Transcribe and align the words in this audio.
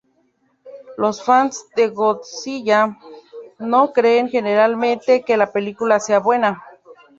Los 0.97 1.23
fans 1.23 1.67
de 1.75 1.89
Godzilla 1.89 2.97
no 3.59 3.93
creen 3.93 4.29
generalmente 4.29 5.21
que 5.23 5.37
la 5.37 5.53
película 5.53 5.99
sea 5.99 6.17
buena. 6.17 6.63